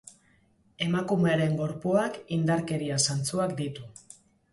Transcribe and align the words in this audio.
Emakumearen 0.85 1.53
gorpuak 1.59 2.17
indarkeria 2.37 2.97
zantzuak 3.11 3.55
ditu. 3.61 3.87